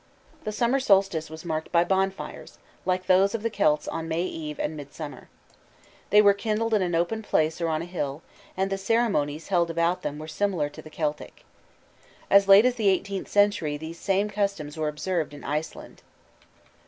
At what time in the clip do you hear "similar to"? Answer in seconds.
10.27-10.81